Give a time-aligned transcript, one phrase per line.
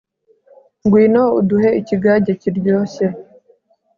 [0.83, 3.05] ngwino uduhe ikigage kiryoshye